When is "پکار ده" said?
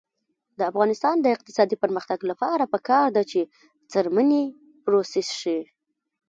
2.73-3.23